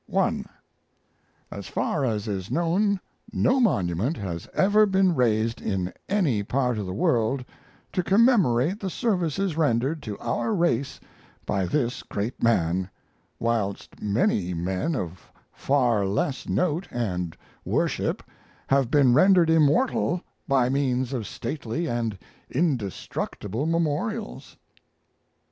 [0.07, 0.45] 1.
[1.51, 2.99] As far as is known
[3.31, 7.45] no monument has ever been raised in any part of the world
[7.93, 10.99] to commemorate the services rendered to our race
[11.45, 12.89] by this great man,
[13.37, 18.23] whilst many men of far less note and worship
[18.65, 22.17] have been rendered immortal by means of stately and
[22.49, 24.57] indestructible memorials.